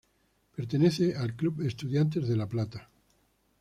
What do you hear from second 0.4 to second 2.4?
Pertenece al club Estudiantes de